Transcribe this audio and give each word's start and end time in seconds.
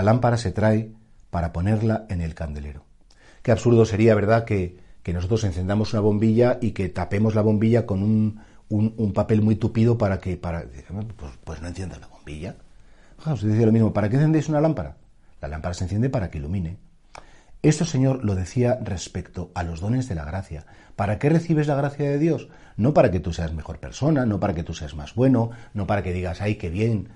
La 0.00 0.04
lámpara 0.04 0.38
se 0.38 0.50
trae 0.50 0.94
para 1.28 1.52
ponerla 1.52 2.06
en 2.08 2.22
el 2.22 2.34
candelero. 2.34 2.86
Qué 3.42 3.52
absurdo 3.52 3.84
sería, 3.84 4.14
¿verdad?, 4.14 4.46
que, 4.46 4.78
nosotros 5.12 5.44
encendamos 5.44 5.92
una 5.92 6.00
bombilla 6.00 6.56
y 6.62 6.70
que 6.70 6.88
tapemos 6.88 7.34
la 7.34 7.42
bombilla 7.42 7.84
con 7.84 8.02
un, 8.02 9.12
papel 9.12 9.42
muy 9.42 9.56
tupido 9.56 9.98
para 9.98 10.18
que... 10.18 10.38
Para, 10.38 10.64
pues, 11.18 11.32
pues 11.44 11.60
no 11.60 11.68
encienda 11.68 11.98
la 11.98 12.06
bombilla. 12.06 12.56
Os 13.26 13.42
decía 13.42 13.66
lo 13.66 13.72
mismo, 13.72 13.92
¿para 13.92 14.08
qué 14.08 14.16
encendéis 14.16 14.48
una 14.48 14.62
lámpara? 14.62 14.96
La 15.42 15.48
lámpara 15.48 15.74
se 15.74 15.84
enciende 15.84 16.08
para 16.08 16.30
que 16.30 16.38
ilumine. 16.38 16.78
Esto, 17.60 17.84
Señor, 17.84 18.24
lo 18.24 18.34
decía 18.34 18.78
respecto 18.82 19.50
a 19.54 19.64
los 19.64 19.80
dones 19.80 20.08
de 20.08 20.14
la 20.14 20.24
gracia. 20.24 20.64
¿Para 20.96 21.18
qué 21.18 21.28
recibes 21.28 21.66
la 21.66 21.74
gracia 21.74 22.08
de 22.08 22.18
Dios? 22.18 22.48
No 22.78 22.94
para 22.94 23.10
que 23.10 23.20
tú 23.20 23.34
seas 23.34 23.52
mejor 23.52 23.80
persona, 23.80 24.24
no 24.24 24.40
para 24.40 24.54
que 24.54 24.62
tú 24.62 24.72
seas 24.72 24.94
más 24.94 25.14
bueno, 25.14 25.50
no 25.74 25.86
para 25.86 26.02
que 26.02 26.14
digas, 26.14 26.40
ay, 26.40 26.54
qué 26.54 26.70
bien, 26.70 27.10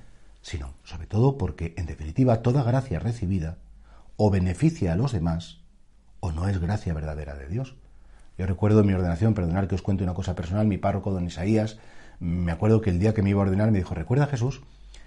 sino 0.44 0.74
sobre 0.84 1.06
todo 1.06 1.38
porque, 1.38 1.72
en 1.78 1.86
definitiva, 1.86 2.42
toda 2.42 2.62
gracia 2.62 2.98
recibida 2.98 3.56
o 4.16 4.30
beneficia 4.30 4.92
a 4.92 4.96
los 4.96 5.12
demás 5.12 5.62
o 6.20 6.32
no 6.32 6.48
es 6.48 6.60
gracia 6.60 6.92
verdadera 6.92 7.34
de 7.34 7.48
Dios. 7.48 7.76
Yo 8.36 8.46
recuerdo 8.46 8.84
mi 8.84 8.92
ordenación, 8.92 9.32
perdonar 9.32 9.68
que 9.68 9.74
os 9.74 9.80
cuente 9.80 10.04
una 10.04 10.12
cosa 10.12 10.34
personal, 10.34 10.66
mi 10.66 10.76
párroco, 10.76 11.12
don 11.12 11.24
Isaías, 11.24 11.78
me 12.20 12.52
acuerdo 12.52 12.82
que 12.82 12.90
el 12.90 12.98
día 12.98 13.14
que 13.14 13.22
me 13.22 13.30
iba 13.30 13.40
a 13.40 13.46
ordenar 13.46 13.70
me 13.70 13.78
dijo, 13.78 13.94
recuerda 13.94 14.26
Jesús, 14.26 14.60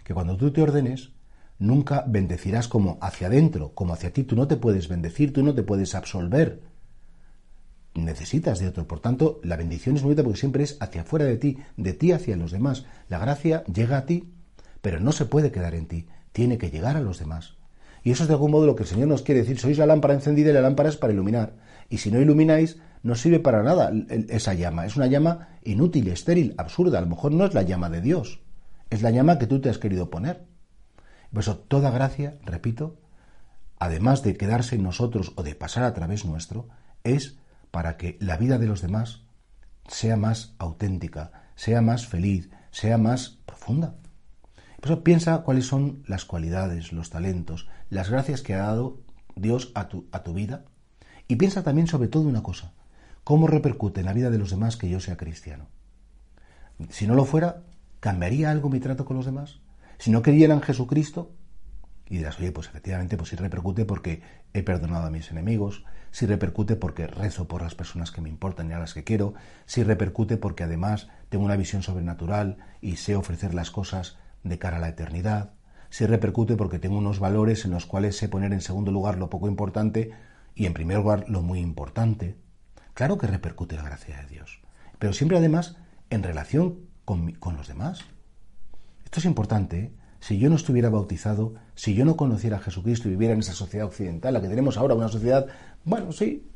que 0.04 0.16
cuando 0.16 0.38
tú 0.38 0.52
te 0.52 0.64
ordenes, 0.64 1.12
nunca 1.60 2.04
bendecirás 2.08 2.68
como 2.68 2.98
hacia 3.00 3.28
adentro, 3.28 3.74
como 3.76 3.94
hacia 3.94 4.12
ti, 4.12 4.24
tú 4.24 4.36
no 4.36 4.48
te 4.48 4.58
puedes 4.58 4.88
bendecir, 4.88 5.34
tú 5.34 5.44
no 5.44 5.54
te 5.54 5.62
puedes 5.62 5.94
absolver, 5.94 6.64
necesitas 7.94 8.58
de 8.58 8.70
otro. 8.70 8.88
Por 8.88 9.02
tanto, 9.02 9.40
la 9.44 9.56
bendición 9.56 9.98
es 9.98 10.02
bonita 10.02 10.24
porque 10.24 10.40
siempre 10.40 10.64
es 10.64 10.78
hacia 10.80 11.02
afuera 11.02 11.26
de 11.26 11.38
ti, 11.38 11.58
de 11.78 11.94
ti 11.94 12.12
hacia 12.12 12.38
los 12.38 12.52
demás. 12.52 12.86
La 13.08 13.20
gracia 13.20 13.64
llega 13.66 13.98
a 13.98 14.06
ti 14.08 14.34
pero 14.88 15.02
no 15.02 15.12
se 15.12 15.26
puede 15.26 15.52
quedar 15.52 15.76
en 15.76 15.86
ti, 15.86 16.08
tiene 16.32 16.58
que 16.58 16.72
llegar 16.72 16.96
a 16.96 17.02
los 17.02 17.20
demás. 17.20 17.58
Y 18.04 18.12
eso 18.12 18.24
es 18.24 18.30
de 18.30 18.36
algún 18.36 18.52
modo 18.52 18.66
lo 18.66 18.78
que 18.78 18.84
el 18.84 18.88
Señor 18.88 19.10
nos 19.10 19.22
quiere 19.22 19.42
decir. 19.42 19.60
Sois 19.60 19.78
la 19.78 19.86
lámpara 19.86 20.14
encendida 20.14 20.50
y 20.50 20.54
la 20.54 20.62
lámpara 20.62 20.88
es 20.88 20.96
para 20.96 21.12
iluminar. 21.12 21.58
Y 21.90 21.98
si 21.98 22.10
no 22.10 22.22
ilumináis, 22.22 22.78
no 23.04 23.16
sirve 23.16 23.42
para 23.42 23.64
nada 23.64 23.92
esa 24.30 24.54
llama. 24.54 24.86
Es 24.86 24.96
una 24.96 25.08
llama 25.08 25.50
inútil, 25.66 26.08
estéril, 26.08 26.56
absurda. 26.58 27.00
A 27.00 27.02
lo 27.02 27.08
mejor 27.08 27.34
no 27.34 27.44
es 27.44 27.54
la 27.54 27.64
llama 27.64 27.90
de 27.90 28.00
Dios. 28.00 28.40
Es 28.90 29.02
la 29.02 29.12
llama 29.12 29.40
que 29.40 29.46
tú 29.46 29.60
te 29.60 29.70
has 29.70 29.78
querido 29.78 30.10
poner. 30.10 30.46
Por 31.34 31.42
eso, 31.42 31.58
toda 31.58 31.92
gracia, 31.92 32.38
repito, 32.46 32.96
además 33.80 34.24
de 34.24 34.38
quedarse 34.38 34.76
en 34.76 34.84
nosotros 34.84 35.34
o 35.36 35.44
de 35.44 35.54
pasar 35.54 35.84
a 35.84 35.94
través 35.94 36.24
nuestro, 36.24 36.70
es 37.04 37.40
para 37.72 37.98
que 37.98 38.18
la 38.22 38.38
vida 38.38 38.58
de 38.58 38.68
los 38.68 38.82
demás 38.82 39.24
sea 39.90 40.16
más 40.16 40.56
auténtica, 40.60 41.34
sea 41.56 41.82
más 41.82 42.08
feliz, 42.08 42.50
sea 42.72 42.98
más 42.98 43.40
profunda. 43.46 43.96
Por 44.80 44.92
eso 44.92 45.04
piensa 45.04 45.40
cuáles 45.40 45.66
son 45.66 46.04
las 46.08 46.26
cualidades, 46.26 46.94
los 46.94 47.10
talentos, 47.10 47.68
las 47.90 48.10
gracias 48.10 48.42
que 48.42 48.54
ha 48.54 48.60
dado 48.60 49.00
Dios 49.36 49.72
a 49.76 49.88
tu, 49.88 50.08
a 50.12 50.24
tu 50.24 50.34
vida. 50.34 50.66
Y 51.28 51.36
piensa 51.36 51.64
también 51.64 51.88
sobre 51.88 52.08
todo 52.08 52.24
una 52.24 52.44
cosa, 52.44 52.74
cómo 53.24 53.48
repercute 53.48 54.00
en 54.00 54.06
la 54.06 54.14
vida 54.14 54.30
de 54.30 54.38
los 54.38 54.52
demás 54.52 54.78
que 54.78 54.90
yo 54.90 55.00
sea 55.00 55.18
cristiano. 55.18 55.68
Si 56.90 57.08
no 57.08 57.16
lo 57.16 57.26
fuera, 57.26 57.64
¿cambiaría 58.00 58.52
algo 58.52 58.70
mi 58.70 58.80
trato 58.80 59.04
con 59.04 59.18
los 59.18 59.26
demás? 59.26 59.60
Si 59.98 60.12
no 60.12 60.22
creyeran 60.22 60.60
en 60.60 60.64
Jesucristo, 60.64 61.32
y 62.09 62.18
dirás, 62.18 62.40
oye, 62.40 62.52
pues 62.52 62.68
efectivamente, 62.68 63.18
pues 63.18 63.30
sí 63.30 63.36
repercute 63.36 63.86
porque 63.86 64.22
he 64.54 64.64
perdonado 64.64 65.08
a 65.08 65.09
mis 65.09 65.30
enemigos, 65.32 65.84
si 66.12 66.26
repercute 66.26 66.76
porque 66.76 67.08
rezo 67.08 67.48
por 67.48 67.62
las 67.62 67.76
personas 67.76 68.12
que 68.12 68.22
me 68.22 68.30
importan 68.30 68.70
y 68.70 68.74
a 68.74 68.80
las 68.80 68.94
que 68.94 69.04
quiero, 69.04 69.34
si 69.66 69.84
repercute 69.84 70.38
porque 70.38 70.64
además 70.64 71.09
tengo 71.30 71.44
una 71.44 71.58
visión 71.58 71.84
sobrenatural 71.84 72.58
y 72.80 72.96
sé 72.96 73.16
ofrecer 73.16 73.54
las 73.54 73.72
cosas 73.72 74.18
de 74.44 74.59
cara 74.59 74.78
a 74.78 74.80
la 74.80 74.90
eternidad, 74.90 75.53
si 75.90 76.06
repercute 76.06 76.56
porque 76.56 76.80
tengo 76.80 76.98
unos 76.98 77.20
valores 77.20 77.66
en 77.66 77.72
los 77.72 77.86
cuales 77.86 78.18
sé 78.18 78.30
poner 78.30 78.53
en 78.53 78.62
segundo 78.62 78.92
lugar 78.92 79.18
lo 79.18 79.30
poco 79.30 79.48
importante 79.48 80.12
y 80.56 80.66
en 80.66 80.74
primer 80.74 80.98
lugar 80.98 81.25
lo 81.28 81.42
muy 81.42 81.59
importante. 81.59 82.36
Claro 82.94 83.18
que 83.18 83.28
repercute 83.28 83.76
la 83.76 83.84
gracia 83.84 84.18
de 84.18 84.28
Dios, 84.28 84.59
pero 85.00 85.14
siempre 85.14 85.38
además 85.38 85.78
en 86.09 86.24
relación 86.24 86.80
con, 87.06 87.31
con 87.34 87.56
los 87.56 87.68
demás. 87.68 88.02
Esto 89.06 89.20
es 89.20 89.26
importante. 89.26 89.80
¿eh? 89.80 89.92
Si 90.20 90.40
yo 90.40 90.50
no 90.50 90.56
estuviera 90.56 90.90
bautizado, 90.90 91.53
si 91.76 91.94
yo 91.94 92.06
no 92.06 92.18
conociera 92.18 92.58
a 92.58 92.62
Jesucristo 92.62 93.08
y 93.08 93.12
viviera 93.12 93.34
en 93.34 93.40
esa 93.40 93.53
sociedad 93.53 93.88
occidental, 93.88 94.34
la 94.34 94.42
que 94.42 94.50
tenemos 94.50 94.78
ahora, 94.78 94.96
una 94.96 95.09
sociedad, 95.09 95.47
bueno, 95.86 96.12
sí, 96.12 96.50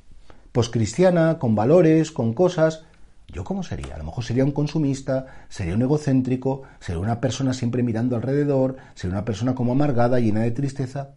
pues 0.51 0.69
cristiana, 0.69 1.39
con 1.39 1.55
valores, 1.55 2.11
con 2.11 2.33
cosas, 2.33 2.83
¿Yo 3.31 3.45
cómo 3.45 3.63
sería? 3.63 3.95
A 3.95 3.97
lo 3.97 4.03
mejor 4.03 4.25
sería 4.25 4.43
un 4.43 4.51
consumista, 4.51 5.45
sería 5.47 5.75
un 5.75 5.81
egocéntrico, 5.81 6.63
sería 6.79 7.01
una 7.01 7.21
persona 7.21 7.53
siempre 7.53 7.81
mirando 7.81 8.17
alrededor, 8.17 8.75
sería 8.93 9.15
una 9.15 9.25
persona 9.25 9.55
como 9.55 9.71
amargada, 9.71 10.19
llena 10.19 10.41
de 10.41 10.51
tristeza. 10.51 11.15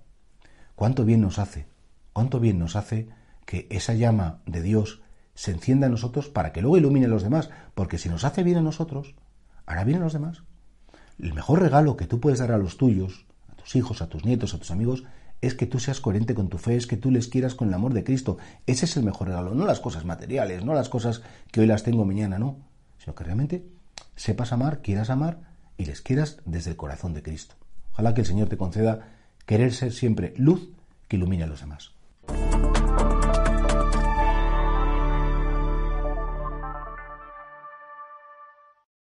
¿Cuánto 0.76 1.04
bien 1.04 1.20
nos 1.20 1.40
hace? 1.40 1.66
¿Cuánto 2.12 2.38
bien 2.38 2.60
nos 2.60 2.76
hace 2.76 3.08
que 3.44 3.66
esa 3.70 3.94
llama 3.94 4.42
de 4.46 4.62
Dios 4.62 5.02
se 5.34 5.50
encienda 5.50 5.86
en 5.86 5.92
nosotros 5.92 6.28
para 6.28 6.52
que 6.52 6.62
luego 6.62 6.78
ilumine 6.78 7.06
a 7.06 7.08
los 7.08 7.24
demás? 7.24 7.50
Porque 7.74 7.98
si 7.98 8.08
nos 8.08 8.24
hace 8.24 8.44
bien 8.44 8.58
a 8.58 8.62
nosotros, 8.62 9.16
hará 9.66 9.82
bien 9.82 9.98
a 9.98 10.04
los 10.04 10.12
demás. 10.12 10.44
El 11.18 11.34
mejor 11.34 11.60
regalo 11.60 11.96
que 11.96 12.06
tú 12.06 12.20
puedes 12.20 12.38
dar 12.38 12.52
a 12.52 12.58
los 12.58 12.76
tuyos, 12.76 13.26
a 13.50 13.56
tus 13.56 13.74
hijos, 13.74 14.02
a 14.02 14.08
tus 14.08 14.24
nietos, 14.24 14.54
a 14.54 14.58
tus 14.58 14.70
amigos, 14.70 15.02
es 15.46 15.54
que 15.54 15.66
tú 15.66 15.78
seas 15.78 16.00
coherente 16.00 16.34
con 16.34 16.48
tu 16.48 16.58
fe, 16.58 16.76
es 16.76 16.86
que 16.86 16.96
tú 16.96 17.10
les 17.10 17.28
quieras 17.28 17.54
con 17.54 17.68
el 17.68 17.74
amor 17.74 17.94
de 17.94 18.04
Cristo. 18.04 18.38
Ese 18.66 18.84
es 18.84 18.96
el 18.96 19.04
mejor 19.04 19.28
regalo, 19.28 19.54
no 19.54 19.66
las 19.66 19.80
cosas 19.80 20.04
materiales, 20.04 20.64
no 20.64 20.74
las 20.74 20.88
cosas 20.88 21.22
que 21.50 21.60
hoy 21.60 21.66
las 21.66 21.82
tengo 21.82 22.04
mañana, 22.04 22.38
no, 22.38 22.58
sino 22.98 23.14
que 23.14 23.24
realmente 23.24 23.64
sepas 24.16 24.52
amar, 24.52 24.80
quieras 24.80 25.10
amar 25.10 25.40
y 25.76 25.84
les 25.86 26.00
quieras 26.00 26.38
desde 26.44 26.70
el 26.70 26.76
corazón 26.76 27.14
de 27.14 27.22
Cristo. 27.22 27.54
Ojalá 27.92 28.14
que 28.14 28.22
el 28.22 28.26
Señor 28.26 28.48
te 28.48 28.56
conceda 28.56 29.08
querer 29.46 29.72
ser 29.72 29.92
siempre 29.92 30.34
luz 30.36 30.70
que 31.08 31.16
ilumine 31.16 31.44
a 31.44 31.46
los 31.46 31.60
demás. 31.60 31.92